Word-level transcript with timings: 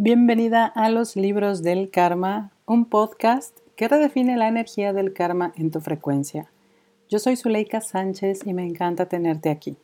Bienvenida 0.00 0.64
a 0.64 0.90
los 0.90 1.16
libros 1.16 1.64
del 1.64 1.90
karma, 1.90 2.52
un 2.66 2.84
podcast 2.84 3.58
que 3.74 3.88
redefine 3.88 4.36
la 4.36 4.46
energía 4.46 4.92
del 4.92 5.12
karma 5.12 5.52
en 5.56 5.72
tu 5.72 5.80
frecuencia. 5.80 6.52
Yo 7.08 7.18
soy 7.18 7.34
Zuleika 7.34 7.80
Sánchez 7.80 8.46
y 8.46 8.54
me 8.54 8.64
encanta 8.64 9.08
tenerte 9.08 9.50
aquí. 9.50 9.76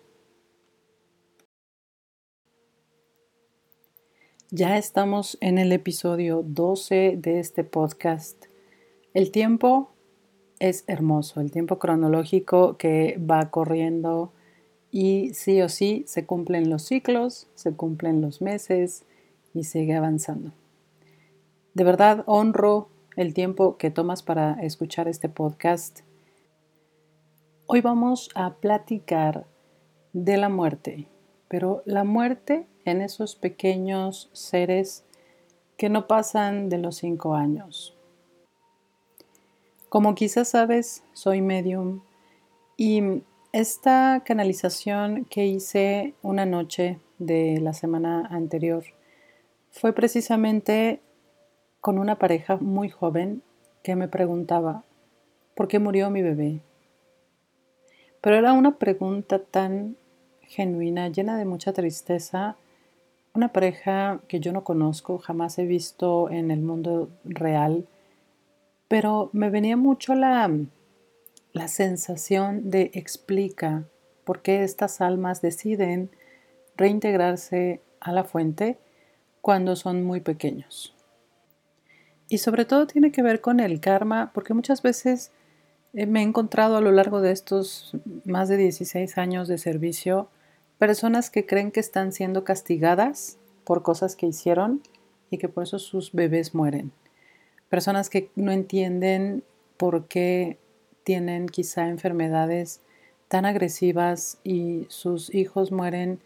Ya 4.53 4.79
estamos 4.79 5.37
en 5.41 5.59
el 5.59 5.73
episodio 5.73 6.45
12 6.47 7.17
de 7.21 7.41
este 7.41 7.65
podcast. 7.65 8.45
El 9.15 9.33
tiempo 9.33 9.91
es 10.61 10.85
hermoso, 10.87 11.41
el 11.41 11.51
tiempo 11.51 11.81
cronológico 11.81 12.77
que 12.77 13.19
va 13.19 13.51
corriendo 13.51 14.33
y 14.93 15.35
sí 15.35 15.61
o 15.61 15.69
sí 15.69 16.05
se 16.07 16.25
cumplen 16.25 16.71
los 16.71 16.85
ciclos, 16.85 17.49
se 17.57 17.73
cumplen 17.73 18.21
los 18.21 18.41
meses, 18.41 19.05
y 19.55 19.65
sigue 19.65 19.95
avanzando. 19.95 20.53
De 21.73 21.85
verdad 21.85 22.25
honro 22.27 22.89
el 23.17 23.33
tiempo 23.33 23.77
que 23.79 23.91
tomas 23.91 24.23
para 24.23 24.55
escuchar 24.63 25.09
este 25.09 25.29
podcast. 25.29 26.01
Hoy 27.67 27.81
vamos 27.81 28.29
a 28.35 28.55
platicar 28.55 29.47
de 30.13 30.37
la 30.37 30.49
muerte, 30.49 31.09
pero 31.49 31.83
la 31.87 32.05
muerte 32.05 32.67
en 32.85 33.01
esos 33.01 33.37
pequeños 33.37 34.29
seres 34.33 35.05
que 35.77 35.89
no 35.89 36.07
pasan 36.07 36.69
de 36.69 36.79
los 36.79 36.97
cinco 36.97 37.35
años. 37.35 37.97
Como 39.89 40.15
quizás 40.15 40.49
sabes, 40.49 41.05
soy 41.13 41.41
medium 41.41 42.03
y 42.77 43.23
esta 43.53 44.23
canalización 44.27 45.25
que 45.27 45.47
hice 45.47 46.15
una 46.23 46.45
noche 46.45 46.99
de 47.19 47.61
la 47.61 47.73
semana 47.73 48.27
anterior 48.27 48.85
fue 49.75 49.93
precisamente 49.93 51.01
con 51.81 51.99
una 51.99 52.17
pareja 52.17 52.57
muy 52.57 52.89
joven 52.89 53.43
que 53.83 53.97
me 53.97 54.07
preguntaba, 54.07 54.85
¿por 55.57 55.67
qué 55.67 55.81
murió 55.81 56.11
mi 56.11 56.23
bebé? 56.23 56.61
Pero 58.21 58.37
era 58.37 58.53
una 58.53 58.79
pregunta 58.79 59.41
tan 59.41 59.97
genuina, 60.43 61.09
llena 61.09 61.37
de 61.37 61.45
mucha 61.45 61.73
tristeza, 61.73 62.57
una 63.35 63.53
pareja 63.53 64.21
que 64.29 64.39
yo 64.39 64.53
no 64.53 64.63
conozco, 64.63 65.19
jamás 65.19 65.59
he 65.59 65.67
visto 65.67 66.31
en 66.31 66.53
el 66.53 66.61
mundo 66.61 67.11
real, 67.25 67.87
pero 68.87 69.29
me 69.33 69.51
venía 69.51 69.77
mucho 69.77 70.15
la, 70.15 70.51
la 71.53 71.69
sensación 71.69 72.71
de 72.71 72.93
explica 72.95 73.85
por 74.23 74.41
qué 74.41 74.63
estas 74.63 75.01
almas 75.01 75.43
deciden 75.43 76.11
reintegrarse 76.77 77.81
a 77.99 78.13
la 78.13 78.23
fuente 78.23 78.79
cuando 79.45 79.77
son 79.77 80.03
muy 80.05 80.21
pequeños. 80.21 80.95
Y 82.31 82.39
sobre 82.39 82.65
todo 82.65 82.87
tiene 82.87 83.13
que 83.13 83.21
ver 83.21 83.43
con 83.43 83.61
el 83.61 83.79
karma, 83.79 84.31
porque 84.33 84.55
muchas 84.55 84.81
veces 84.81 85.33
eh, 85.93 86.07
me 86.07 86.21
he 86.21 86.23
encontrado 86.23 86.79
a 86.79 86.81
lo 86.81 86.93
largo 86.93 87.21
de 87.21 87.31
estos 87.31 87.95
más 88.25 88.49
de 88.49 88.57
16 88.57 89.19
años 89.19 89.47
de 89.47 89.59
servicio 89.59 90.31
personas 90.79 91.29
que 91.29 91.45
creen 91.45 91.73
que 91.73 91.81
están 91.81 92.13
siendo 92.13 92.43
castigadas 92.43 93.37
por 93.65 93.83
cosas 93.83 94.17
que 94.17 94.27
hicieron 94.27 94.81
y 95.29 95.37
que 95.37 95.51
por 95.51 95.65
eso 95.65 95.79
sus 95.79 96.13
bebés 96.13 96.55
mueren. 96.55 96.91
Personas 97.69 98.09
que 98.09 98.31
no 98.37 98.51
entienden 98.51 99.45
por 99.77 100.09
qué 100.09 100.57
tienen 101.03 101.51
quizá 101.51 101.89
enfermedades 101.89 102.81
tan 103.29 103.45
agresivas 103.45 104.39
y 104.43 104.87
sus 104.89 105.35
hijos 105.35 105.71
mueren 105.71 106.19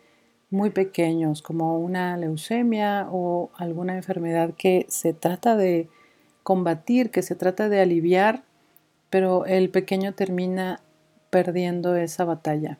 muy 0.50 0.70
pequeños, 0.70 1.42
como 1.42 1.78
una 1.78 2.16
leucemia 2.16 3.08
o 3.10 3.50
alguna 3.56 3.96
enfermedad 3.96 4.55
que 4.56 4.86
se 4.88 5.12
trata 5.12 5.56
de 5.56 5.88
combatir, 6.42 7.10
que 7.10 7.22
se 7.22 7.34
trata 7.34 7.68
de 7.68 7.80
aliviar, 7.80 8.44
pero 9.10 9.44
el 9.44 9.68
pequeño 9.70 10.14
termina 10.14 10.80
perdiendo 11.30 11.95
esa 11.96 12.24
batalla. 12.24 12.78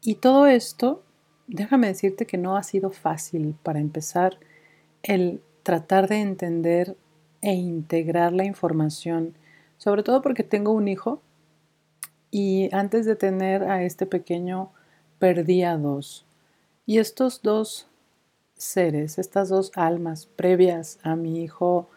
Y 0.00 0.16
todo 0.16 0.46
esto, 0.46 1.02
déjame 1.46 1.88
decirte 1.88 2.26
que 2.26 2.38
no 2.38 2.56
ha 2.56 2.62
sido 2.62 2.90
fácil 2.90 3.54
para 3.62 3.78
empezar 3.78 4.38
el 5.02 5.42
tratar 5.62 6.08
de 6.08 6.20
entender 6.20 6.96
e 7.42 7.52
integrar 7.52 8.32
la 8.32 8.44
información, 8.44 9.34
sobre 9.76 10.02
todo 10.02 10.22
porque 10.22 10.42
tengo 10.42 10.72
un 10.72 10.88
hijo 10.88 11.20
y 12.30 12.70
antes 12.72 13.04
de 13.04 13.16
tener 13.16 13.64
a 13.64 13.82
este 13.82 14.06
pequeño 14.06 14.70
perdí 15.18 15.62
a 15.62 15.76
dos. 15.76 16.24
Y 16.84 16.98
estos 16.98 17.42
dos 17.42 17.86
seres, 18.56 19.18
estas 19.18 19.48
dos 19.48 19.72
almas 19.74 20.26
previas 20.26 20.98
a 21.02 21.16
mi 21.16 21.42
hijo 21.42 21.88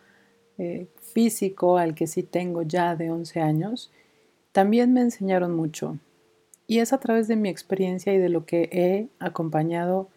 eh, 0.57 0.87
físico, 1.01 1.77
al 1.77 1.95
que 1.95 2.07
sí 2.07 2.23
tengo 2.23 2.61
ya 2.61 2.95
de 2.95 3.09
11 3.09 3.41
años, 3.41 3.91
también 4.51 4.93
me 4.93 5.01
enseñaron 5.01 5.55
mucho. 5.55 5.97
Y 6.67 6.79
es 6.79 6.93
a 6.93 6.99
través 6.99 7.27
de 7.27 7.35
mi 7.35 7.49
experiencia 7.49 8.13
y 8.13 8.17
de 8.17 8.29
lo 8.29 8.45
que 8.45 8.69
he 8.71 9.07
acompañado 9.19 10.09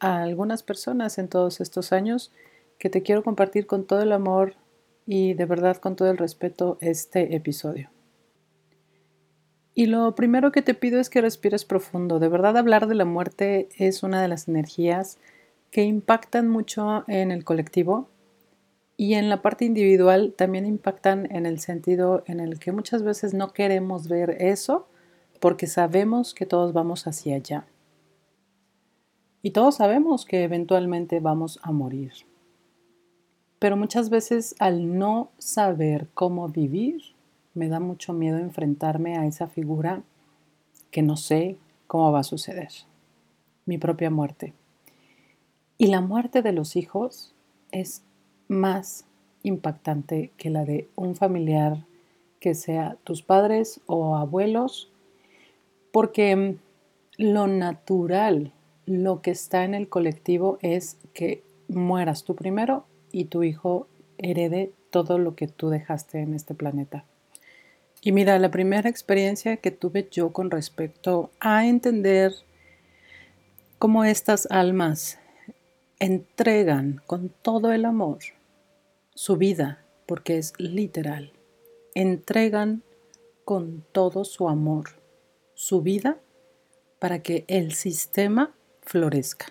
a 0.00 0.22
algunas 0.22 0.62
personas 0.62 1.18
en 1.18 1.28
todos 1.28 1.60
estos 1.60 1.92
años 1.92 2.32
que 2.78 2.90
te 2.90 3.02
quiero 3.02 3.22
compartir 3.22 3.66
con 3.66 3.86
todo 3.86 4.02
el 4.02 4.12
amor 4.12 4.54
y 5.06 5.34
de 5.34 5.46
verdad 5.46 5.76
con 5.76 5.96
todo 5.96 6.10
el 6.10 6.18
respeto 6.18 6.76
este 6.80 7.34
episodio. 7.36 7.93
Y 9.74 9.86
lo 9.86 10.14
primero 10.14 10.52
que 10.52 10.62
te 10.62 10.74
pido 10.74 11.00
es 11.00 11.10
que 11.10 11.20
respires 11.20 11.64
profundo. 11.64 12.20
De 12.20 12.28
verdad 12.28 12.56
hablar 12.56 12.86
de 12.86 12.94
la 12.94 13.04
muerte 13.04 13.68
es 13.76 14.04
una 14.04 14.22
de 14.22 14.28
las 14.28 14.46
energías 14.46 15.18
que 15.72 15.82
impactan 15.82 16.48
mucho 16.48 17.04
en 17.08 17.32
el 17.32 17.44
colectivo 17.44 18.08
y 18.96 19.14
en 19.14 19.28
la 19.28 19.42
parte 19.42 19.64
individual 19.64 20.34
también 20.36 20.66
impactan 20.66 21.28
en 21.34 21.46
el 21.46 21.58
sentido 21.58 22.22
en 22.26 22.38
el 22.38 22.60
que 22.60 22.70
muchas 22.70 23.02
veces 23.02 23.34
no 23.34 23.52
queremos 23.52 24.06
ver 24.06 24.36
eso 24.40 24.86
porque 25.40 25.66
sabemos 25.66 26.32
que 26.34 26.46
todos 26.46 26.72
vamos 26.72 27.08
hacia 27.08 27.34
allá. 27.34 27.66
Y 29.42 29.50
todos 29.50 29.74
sabemos 29.76 30.24
que 30.24 30.44
eventualmente 30.44 31.18
vamos 31.18 31.58
a 31.62 31.72
morir. 31.72 32.12
Pero 33.58 33.76
muchas 33.76 34.08
veces 34.08 34.54
al 34.60 34.96
no 34.96 35.32
saber 35.38 36.08
cómo 36.14 36.48
vivir, 36.48 37.13
me 37.54 37.68
da 37.68 37.80
mucho 37.80 38.12
miedo 38.12 38.38
enfrentarme 38.38 39.16
a 39.16 39.26
esa 39.26 39.46
figura 39.46 40.02
que 40.90 41.02
no 41.02 41.16
sé 41.16 41.56
cómo 41.86 42.12
va 42.12 42.20
a 42.20 42.24
suceder, 42.24 42.70
mi 43.66 43.78
propia 43.78 44.10
muerte. 44.10 44.52
Y 45.78 45.88
la 45.88 46.00
muerte 46.00 46.42
de 46.42 46.52
los 46.52 46.76
hijos 46.76 47.34
es 47.72 48.02
más 48.48 49.06
impactante 49.42 50.32
que 50.36 50.50
la 50.50 50.64
de 50.64 50.88
un 50.96 51.16
familiar 51.16 51.84
que 52.40 52.54
sea 52.54 52.96
tus 53.04 53.22
padres 53.22 53.80
o 53.86 54.16
abuelos, 54.16 54.90
porque 55.92 56.56
lo 57.16 57.46
natural, 57.46 58.52
lo 58.86 59.22
que 59.22 59.30
está 59.30 59.64
en 59.64 59.74
el 59.74 59.88
colectivo 59.88 60.58
es 60.60 60.98
que 61.12 61.42
mueras 61.68 62.24
tú 62.24 62.34
primero 62.34 62.84
y 63.12 63.26
tu 63.26 63.42
hijo 63.42 63.86
herede 64.18 64.72
todo 64.90 65.18
lo 65.18 65.34
que 65.34 65.48
tú 65.48 65.70
dejaste 65.70 66.20
en 66.20 66.34
este 66.34 66.54
planeta. 66.54 67.04
Y 68.06 68.12
mira, 68.12 68.38
la 68.38 68.50
primera 68.50 68.90
experiencia 68.90 69.56
que 69.56 69.70
tuve 69.70 70.06
yo 70.10 70.30
con 70.30 70.50
respecto 70.50 71.30
a 71.40 71.66
entender 71.66 72.34
cómo 73.78 74.04
estas 74.04 74.46
almas 74.50 75.18
entregan 75.98 77.00
con 77.06 77.30
todo 77.30 77.72
el 77.72 77.86
amor 77.86 78.18
su 79.14 79.38
vida, 79.38 79.82
porque 80.04 80.36
es 80.36 80.52
literal, 80.58 81.32
entregan 81.94 82.82
con 83.46 83.86
todo 83.90 84.26
su 84.26 84.50
amor 84.50 84.90
su 85.54 85.80
vida 85.80 86.18
para 86.98 87.22
que 87.22 87.46
el 87.48 87.72
sistema 87.72 88.54
florezca. 88.82 89.46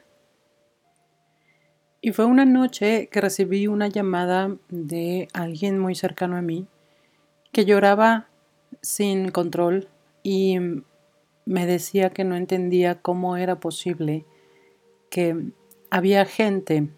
Y 2.02 2.12
fue 2.12 2.26
una 2.26 2.46
noche 2.46 3.10
que 3.12 3.20
recibí 3.20 3.66
una 3.66 3.88
llamada 3.88 4.56
de 4.70 5.28
alguien 5.34 5.80
muy 5.80 5.96
cercano 5.96 6.38
a 6.38 6.44
mí 6.44 6.68
que 7.52 7.66
lloraba 7.66 8.28
sin 8.82 9.32
control 9.32 9.90
y 10.24 10.58
me 11.46 11.66
decía 11.66 12.10
que 12.12 12.24
no 12.24 12.36
entendía 12.36 13.02
cómo 13.02 13.38
era 13.38 13.60
posible 13.60 14.26
que 15.10 15.52
había 15.90 16.26
gente 16.26 16.90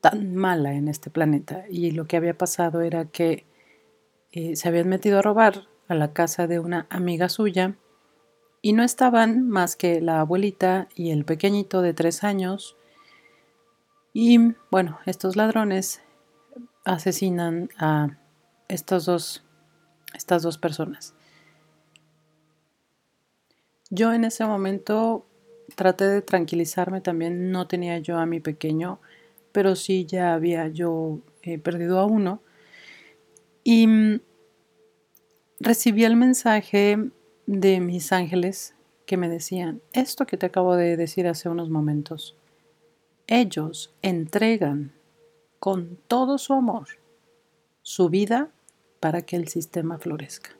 tan 0.00 0.34
mala 0.34 0.74
en 0.74 0.88
este 0.88 1.10
planeta. 1.10 1.64
Y 1.70 1.92
lo 1.92 2.06
que 2.06 2.16
había 2.16 2.36
pasado 2.36 2.80
era 2.80 3.06
que 3.06 3.46
eh, 4.32 4.56
se 4.56 4.68
habían 4.68 4.88
metido 4.88 5.18
a 5.18 5.22
robar 5.22 5.68
a 5.88 5.94
la 5.94 6.12
casa 6.12 6.46
de 6.46 6.58
una 6.58 6.86
amiga 6.90 7.28
suya 7.28 7.76
y 8.62 8.72
no 8.72 8.82
estaban 8.82 9.48
más 9.48 9.76
que 9.76 10.00
la 10.00 10.20
abuelita 10.20 10.88
y 10.94 11.10
el 11.10 11.24
pequeñito 11.24 11.82
de 11.82 11.94
tres 11.94 12.24
años. 12.24 12.76
Y 14.12 14.54
bueno, 14.70 14.98
estos 15.06 15.36
ladrones 15.36 16.02
asesinan 16.84 17.70
a 17.78 18.18
estos 18.68 19.06
dos 19.06 19.44
estas 20.14 20.42
dos 20.42 20.58
personas. 20.58 21.14
Yo 23.90 24.12
en 24.12 24.24
ese 24.24 24.44
momento 24.44 25.26
traté 25.74 26.06
de 26.06 26.22
tranquilizarme 26.22 27.00
también, 27.00 27.50
no 27.50 27.66
tenía 27.66 27.98
yo 27.98 28.18
a 28.18 28.26
mi 28.26 28.40
pequeño, 28.40 29.00
pero 29.52 29.74
sí 29.76 30.06
ya 30.06 30.34
había 30.34 30.68
yo 30.68 31.18
eh, 31.42 31.58
perdido 31.58 31.98
a 31.98 32.06
uno. 32.06 32.40
Y 33.64 33.86
mm, 33.86 34.20
recibí 35.58 36.04
el 36.04 36.16
mensaje 36.16 37.10
de 37.46 37.80
mis 37.80 38.12
ángeles 38.12 38.74
que 39.06 39.16
me 39.16 39.28
decían, 39.28 39.82
esto 39.92 40.24
que 40.24 40.36
te 40.36 40.46
acabo 40.46 40.76
de 40.76 40.96
decir 40.96 41.26
hace 41.26 41.48
unos 41.48 41.68
momentos, 41.68 42.36
ellos 43.26 43.92
entregan 44.02 44.92
con 45.58 45.98
todo 46.06 46.38
su 46.38 46.52
amor 46.52 47.00
su 47.82 48.08
vida 48.08 48.50
para 49.00 49.22
que 49.22 49.36
el 49.36 49.48
sistema 49.48 49.98
florezca. 49.98 50.50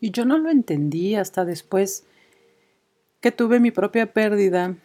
Y 0.00 0.10
yo 0.10 0.24
no 0.24 0.38
lo 0.38 0.50
entendí 0.50 1.14
hasta 1.14 1.44
después 1.44 2.04
que 3.20 3.32
tuve 3.32 3.58
mi 3.58 3.70
propia 3.70 4.12
pérdida 4.12 4.76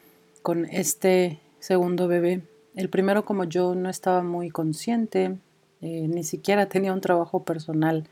con 0.41 0.65
este 0.65 1.39
segundo 1.59 2.07
bebé. 2.07 2.41
El 2.73 2.89
primero 2.89 3.25
como 3.25 3.43
yo 3.43 3.75
no 3.75 3.89
estaba 3.89 4.23
muy 4.23 4.49
consciente, 4.49 5.37
eh, 5.81 6.07
ni 6.07 6.23
siquiera 6.23 6.67
tenía 6.67 6.93
un 6.93 7.01
trabajo 7.01 7.43
personal 7.43 8.07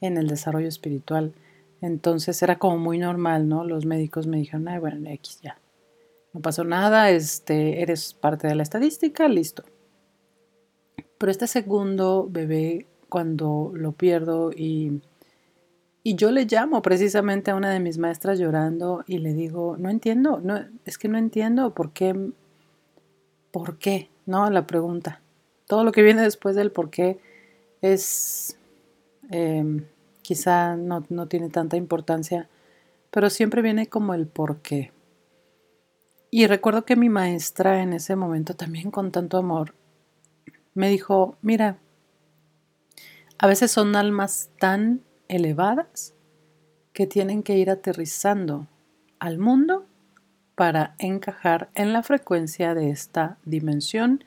en 0.00 0.16
el 0.16 0.26
desarrollo 0.26 0.68
espiritual. 0.68 1.34
Entonces 1.80 2.42
era 2.42 2.58
como 2.58 2.78
muy 2.78 2.98
normal, 2.98 3.48
¿no? 3.48 3.64
Los 3.64 3.86
médicos 3.86 4.26
me 4.26 4.38
dijeron, 4.38 4.68
Ay, 4.68 4.80
bueno, 4.80 5.08
X 5.08 5.40
ya. 5.42 5.58
No 6.32 6.40
pasó 6.40 6.64
nada, 6.64 7.10
este, 7.10 7.82
eres 7.82 8.14
parte 8.14 8.46
de 8.46 8.54
la 8.54 8.62
estadística, 8.62 9.28
listo. 9.28 9.64
Pero 11.18 11.30
este 11.30 11.46
segundo 11.46 12.26
bebé, 12.30 12.86
cuando 13.10 13.70
lo 13.74 13.92
pierdo 13.92 14.52
y, 14.52 15.02
y 16.02 16.14
yo 16.14 16.30
le 16.30 16.46
llamo 16.46 16.80
precisamente 16.80 17.50
a 17.50 17.54
una 17.54 17.70
de 17.70 17.80
mis 17.80 17.98
maestras 17.98 18.38
llorando 18.38 19.04
y 19.06 19.18
le 19.18 19.34
digo, 19.34 19.76
no 19.78 19.90
entiendo, 19.90 20.40
no, 20.42 20.64
es 20.86 20.96
que 20.96 21.08
no 21.08 21.18
entiendo 21.18 21.74
por 21.74 21.92
qué, 21.92 22.30
por 23.50 23.76
qué, 23.76 24.08
¿no? 24.24 24.48
La 24.48 24.66
pregunta. 24.66 25.20
Todo 25.66 25.84
lo 25.84 25.92
que 25.92 26.02
viene 26.02 26.22
después 26.22 26.56
del 26.56 26.72
por 26.72 26.88
qué 26.88 27.18
es... 27.82 28.56
Em, 29.30 29.84
quizá 30.22 30.76
no, 30.76 31.04
no 31.08 31.26
tiene 31.26 31.50
tanta 31.50 31.76
importancia, 31.76 32.48
pero 33.10 33.30
siempre 33.30 33.62
viene 33.62 33.88
como 33.88 34.14
el 34.14 34.26
por 34.26 34.58
qué. 34.58 34.92
Y 36.30 36.46
recuerdo 36.46 36.84
que 36.84 36.94
mi 36.94 37.08
maestra 37.08 37.82
en 37.82 37.92
ese 37.92 38.14
momento, 38.14 38.54
también 38.54 38.92
con 38.92 39.10
tanto 39.10 39.36
amor, 39.36 39.74
me 40.74 40.88
dijo, 40.88 41.36
mira, 41.42 41.78
a 43.42 43.46
veces 43.46 43.70
son 43.70 43.96
almas 43.96 44.50
tan 44.58 45.00
elevadas 45.28 46.12
que 46.92 47.06
tienen 47.06 47.42
que 47.42 47.56
ir 47.56 47.70
aterrizando 47.70 48.66
al 49.18 49.38
mundo 49.38 49.86
para 50.54 50.94
encajar 50.98 51.70
en 51.74 51.94
la 51.94 52.02
frecuencia 52.02 52.74
de 52.74 52.90
esta 52.90 53.38
dimensión 53.46 54.22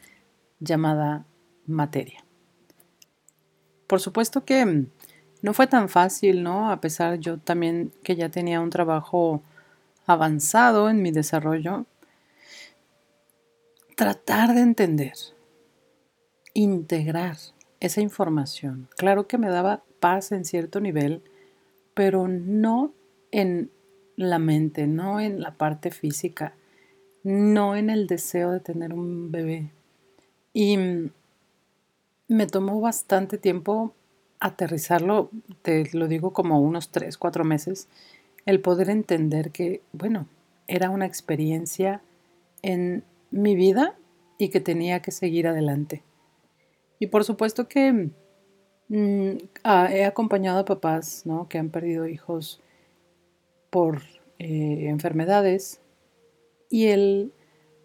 llamada 0.59 1.25
materia. 1.67 2.25
Por 3.85 4.01
supuesto 4.01 4.45
que 4.45 4.87
no 5.43 5.53
fue 5.53 5.67
tan 5.67 5.89
fácil, 5.89 6.41
¿no? 6.41 6.71
A 6.71 6.81
pesar 6.81 7.19
yo 7.19 7.37
también 7.37 7.93
que 8.03 8.15
ya 8.15 8.29
tenía 8.29 8.61
un 8.61 8.71
trabajo 8.71 9.43
avanzado 10.07 10.89
en 10.89 11.03
mi 11.03 11.11
desarrollo, 11.11 11.85
tratar 13.95 14.55
de 14.55 14.61
entender, 14.61 15.13
integrar 16.55 17.37
esa 17.83 17.99
información. 17.99 18.87
Claro 18.95 19.27
que 19.27 19.37
me 19.37 19.49
daba 19.49 19.83
paz 19.99 20.31
en 20.31 20.45
cierto 20.45 20.79
nivel, 20.79 21.21
pero 21.93 22.29
no 22.29 22.93
en 23.31 23.71
la 24.15 24.39
mente, 24.39 24.87
no 24.87 25.19
en 25.19 25.41
la 25.41 25.55
parte 25.55 25.91
física, 25.91 26.55
no 27.23 27.75
en 27.75 27.89
el 27.89 28.07
deseo 28.07 28.51
de 28.51 28.61
tener 28.61 28.93
un 28.93 29.31
bebé. 29.31 29.69
Y 30.53 30.77
me 32.29 32.47
tomó 32.47 32.79
bastante 32.79 33.37
tiempo 33.37 33.93
aterrizarlo, 34.39 35.29
te 35.61 35.89
lo 35.91 36.07
digo 36.07 36.31
como 36.31 36.61
unos 36.61 36.89
tres, 36.89 37.17
cuatro 37.17 37.43
meses, 37.43 37.89
el 38.45 38.61
poder 38.61 38.89
entender 38.89 39.51
que, 39.51 39.81
bueno, 39.91 40.27
era 40.67 40.89
una 40.89 41.05
experiencia 41.05 42.01
en 42.61 43.03
mi 43.29 43.55
vida 43.55 43.95
y 44.37 44.49
que 44.49 44.61
tenía 44.61 45.01
que 45.01 45.11
seguir 45.11 45.47
adelante. 45.47 46.01
Y 47.03 47.07
por 47.07 47.25
supuesto 47.25 47.67
que 47.67 48.11
mm, 48.87 49.31
he 49.65 50.05
acompañado 50.05 50.59
a 50.59 50.63
papás 50.63 51.25
¿no? 51.25 51.49
que 51.49 51.57
han 51.57 51.69
perdido 51.69 52.07
hijos 52.07 52.61
por 53.69 54.03
eh, 54.39 54.85
enfermedades 54.87 55.81
y 56.69 56.85
el 56.85 57.33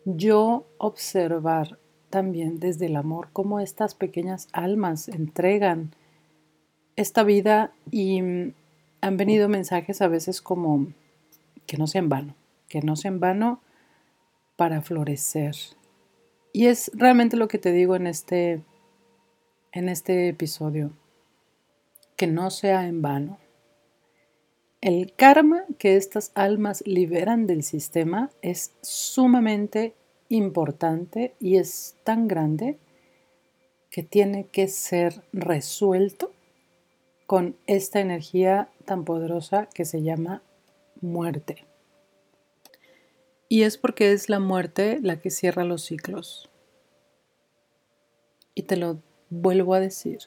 yo 0.04 0.68
observar 0.78 1.80
también 2.10 2.60
desde 2.60 2.86
el 2.86 2.94
amor 2.94 3.30
cómo 3.32 3.58
estas 3.58 3.96
pequeñas 3.96 4.46
almas 4.52 5.08
entregan 5.08 5.96
esta 6.94 7.24
vida 7.24 7.72
y 7.90 8.22
mm, 8.22 8.52
han 9.00 9.16
venido 9.16 9.48
mensajes 9.48 10.00
a 10.00 10.06
veces 10.06 10.40
como 10.40 10.92
que 11.66 11.76
no 11.76 11.88
sea 11.88 11.98
en 11.98 12.08
vano, 12.08 12.36
que 12.68 12.82
no 12.82 12.94
sea 12.94 13.08
en 13.08 13.18
vano 13.18 13.60
para 14.54 14.80
florecer. 14.80 15.56
Y 16.52 16.66
es 16.66 16.92
realmente 16.94 17.36
lo 17.36 17.48
que 17.48 17.58
te 17.58 17.72
digo 17.72 17.96
en 17.96 18.06
este, 18.06 18.62
en 19.78 19.88
este 19.88 20.28
episodio, 20.28 20.92
que 22.16 22.26
no 22.26 22.50
sea 22.50 22.86
en 22.86 23.00
vano. 23.00 23.38
El 24.80 25.14
karma 25.14 25.64
que 25.78 25.96
estas 25.96 26.32
almas 26.34 26.82
liberan 26.86 27.46
del 27.46 27.62
sistema 27.62 28.30
es 28.42 28.72
sumamente 28.82 29.94
importante 30.28 31.34
y 31.40 31.56
es 31.56 31.96
tan 32.04 32.28
grande 32.28 32.78
que 33.90 34.02
tiene 34.02 34.46
que 34.46 34.68
ser 34.68 35.22
resuelto 35.32 36.32
con 37.26 37.56
esta 37.66 38.00
energía 38.00 38.70
tan 38.84 39.04
poderosa 39.04 39.68
que 39.72 39.84
se 39.84 40.02
llama 40.02 40.42
muerte. 41.00 41.64
Y 43.48 43.62
es 43.62 43.78
porque 43.78 44.12
es 44.12 44.28
la 44.28 44.40
muerte 44.40 44.98
la 45.00 45.20
que 45.20 45.30
cierra 45.30 45.64
los 45.64 45.84
ciclos. 45.84 46.50
Y 48.54 48.62
te 48.62 48.76
lo 48.76 49.02
vuelvo 49.30 49.74
a 49.74 49.80
decir. 49.80 50.20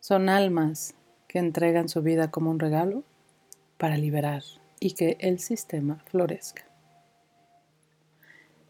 Son 0.00 0.28
almas 0.28 0.94
que 1.28 1.38
entregan 1.38 1.88
su 1.88 2.02
vida 2.02 2.30
como 2.30 2.50
un 2.50 2.58
regalo 2.58 3.02
para 3.78 3.96
liberar 3.96 4.42
y 4.80 4.92
que 4.92 5.16
el 5.20 5.38
sistema 5.38 6.02
florezca. 6.06 6.64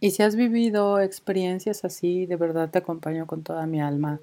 Y 0.00 0.10
si 0.10 0.22
has 0.22 0.36
vivido 0.36 1.00
experiencias 1.00 1.84
así, 1.84 2.26
de 2.26 2.36
verdad 2.36 2.70
te 2.70 2.78
acompaño 2.78 3.26
con 3.26 3.42
toda 3.42 3.66
mi 3.66 3.80
alma 3.80 4.20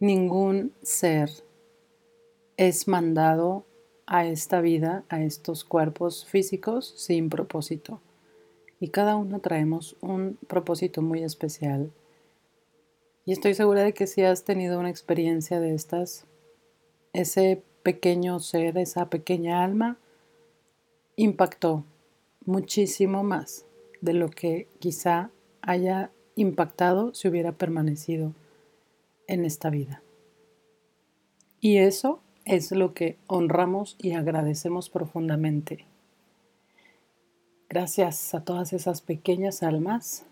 Ningún 0.00 0.72
ser 0.80 1.28
es 2.56 2.88
mandado 2.88 3.66
a 4.06 4.24
esta 4.24 4.62
vida, 4.62 5.04
a 5.10 5.22
estos 5.22 5.62
cuerpos 5.62 6.24
físicos, 6.24 6.94
sin 6.96 7.28
propósito. 7.28 8.00
Y 8.80 8.88
cada 8.88 9.16
uno 9.16 9.40
traemos 9.40 9.98
un 10.00 10.38
propósito 10.48 11.02
muy 11.02 11.22
especial. 11.22 11.90
Y 13.24 13.32
estoy 13.32 13.54
segura 13.54 13.82
de 13.82 13.92
que 13.92 14.06
si 14.06 14.22
has 14.22 14.44
tenido 14.44 14.78
una 14.80 14.90
experiencia 14.90 15.60
de 15.60 15.74
estas, 15.74 16.26
ese 17.12 17.62
pequeño 17.82 18.40
ser, 18.40 18.78
esa 18.78 19.10
pequeña 19.10 19.62
alma, 19.62 19.98
impactó 21.16 21.84
muchísimo 22.44 23.22
más 23.22 23.66
de 24.00 24.14
lo 24.14 24.30
que 24.30 24.68
quizá 24.78 25.30
haya 25.60 26.10
impactado 26.34 27.14
si 27.14 27.28
hubiera 27.28 27.52
permanecido 27.52 28.32
en 29.26 29.44
esta 29.44 29.70
vida. 29.70 30.02
Y 31.60 31.76
eso 31.76 32.20
es 32.46 32.72
lo 32.72 32.94
que 32.94 33.18
honramos 33.26 33.96
y 33.98 34.12
agradecemos 34.12 34.88
profundamente. 34.88 35.84
Gracias 37.68 38.34
a 38.34 38.42
todas 38.42 38.72
esas 38.72 39.02
pequeñas 39.02 39.62
almas 39.62 40.24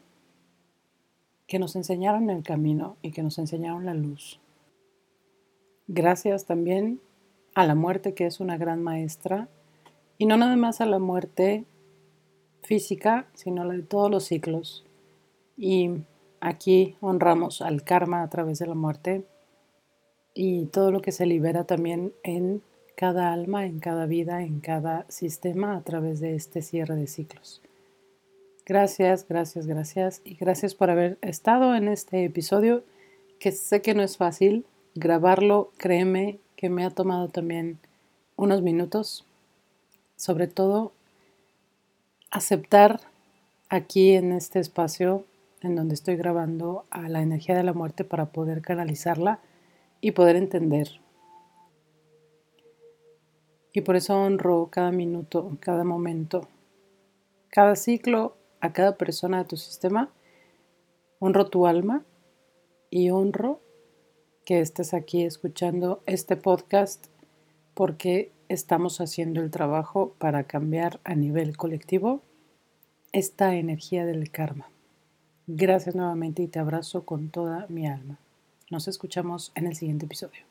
que 1.49 1.59
nos 1.59 1.75
enseñaron 1.75 2.31
el 2.31 2.45
camino 2.45 2.97
y 3.03 3.11
que 3.11 3.25
nos 3.25 3.39
enseñaron 3.39 3.85
la 3.85 3.95
luz. 3.95 4.39
Gracias 5.89 6.47
también 6.47 7.01
a 7.57 7.67
la 7.67 7.75
muerte 7.75 8.15
que 8.15 8.27
es 8.27 8.39
una 8.39 8.57
gran 8.57 8.81
maestra 8.83 9.49
y 10.17 10.27
no 10.27 10.37
nada 10.37 10.55
más 10.55 10.81
a 10.81 10.87
la 10.87 11.01
muerte 11.01 11.65
física, 12.63 13.27
sino 13.35 13.65
la 13.65 13.75
de 13.75 13.83
todos 13.83 14.11
los 14.11 14.25
ciclos. 14.25 14.85
Y 15.57 16.03
Aquí 16.41 16.97
honramos 17.01 17.63
al 17.63 17.83
karma 17.83 18.23
a 18.23 18.29
través 18.29 18.61
de 18.61 18.67
la 18.67 18.75
muerte 18.75 19.25
y 20.35 20.67
todo 20.67 20.93
lo 20.93 21.01
que 21.01 21.11
se 21.11 21.27
libera 21.27 21.65
también 21.65 22.13
en 22.23 22.63
cada 22.97 23.33
alma, 23.33 23.67
en 23.67 23.81
cada 23.81 24.07
vida, 24.07 24.43
en 24.43 24.61
cada 24.61 25.05
sistema 25.09 25.77
a 25.77 25.83
través 25.83 26.21
de 26.21 26.37
este 26.37 26.63
cierre 26.63 26.95
de 26.95 27.09
ciclos. 27.09 27.61
Gracias, 28.69 29.27
gracias, 29.27 29.67
gracias 29.67 30.21
y 30.27 30.35
gracias 30.35 30.75
por 30.75 30.91
haber 30.91 31.17
estado 31.23 31.75
en 31.75 31.89
este 31.89 32.27
episodio 32.27 32.85
que 33.41 33.51
sé 33.51 33.81
que 33.81 33.95
no 33.95 34.03
es 34.03 34.19
fácil 34.19 34.67
grabarlo, 34.95 35.73
créeme 35.79 36.39
que 36.55 36.69
me 36.69 36.85
ha 36.85 36.91
tomado 36.91 37.29
también 37.29 37.79
unos 38.37 38.61
minutos, 38.61 39.25
sobre 40.17 40.49
todo 40.49 40.93
aceptar 42.31 43.01
aquí 43.71 44.13
en 44.13 44.33
este 44.33 44.59
espacio 44.59 45.25
en 45.63 45.75
donde 45.75 45.95
estoy 45.95 46.17
grabando 46.17 46.85
a 46.91 47.09
la 47.09 47.23
energía 47.23 47.57
de 47.57 47.63
la 47.63 47.73
muerte 47.73 48.05
para 48.05 48.27
poder 48.27 48.61
canalizarla 48.61 49.39
y 50.03 50.11
poder 50.11 50.37
entender. 50.37 51.01
Y 53.73 53.81
por 53.81 53.97
eso 53.97 54.21
honro 54.21 54.69
cada 54.71 54.93
minuto, 54.93 55.57
cada 55.59 55.85
momento, 55.85 56.49
cada 57.49 57.75
ciclo, 57.75 58.38
a 58.61 58.73
cada 58.73 58.97
persona 58.97 59.39
de 59.39 59.45
tu 59.45 59.57
sistema. 59.57 60.11
Honro 61.19 61.49
tu 61.49 61.67
alma 61.67 62.05
y 62.91 63.11
honro 63.11 63.61
que 64.45 64.61
estés 64.61 64.95
aquí 64.95 65.25
escuchando 65.25 66.03
este 66.07 66.37
podcast 66.37 67.07
porque 67.75 68.33
estamos 68.49 69.01
haciendo 69.01 69.41
el 69.41 69.51
trabajo 69.51 70.15
para 70.19 70.45
cambiar 70.45 71.01
a 71.05 71.15
nivel 71.15 71.57
colectivo 71.57 72.23
esta 73.13 73.55
energía 73.57 74.07
del 74.07 74.31
karma. 74.31 74.71
Gracias 75.47 75.95
nuevamente 75.95 76.43
y 76.43 76.49
te 76.49 76.59
abrazo 76.59 77.05
con 77.05 77.31
toda 77.31 77.67
mi 77.69 77.87
alma. 77.87 78.19
Nos 78.71 78.89
escuchamos 78.89 79.53
en 79.55 79.67
el 79.67 79.77
siguiente 79.77 80.07
episodio. 80.07 80.48